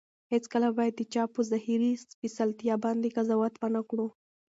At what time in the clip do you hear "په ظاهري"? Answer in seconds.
1.33-1.91